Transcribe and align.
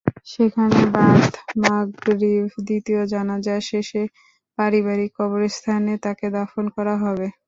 সেখানে 0.27 0.79
বাদ 0.95 1.23
মাগরিব 1.61 2.45
দ্বিতীয় 2.61 3.01
জানাজা 3.13 3.55
শেষে 3.69 4.03
পারিবারিক 4.57 5.11
কবরস্থানে 5.19 5.93
তাঁকে 6.03 6.27
দাফন 6.35 6.65
করা 6.75 6.95
হবে। 7.03 7.27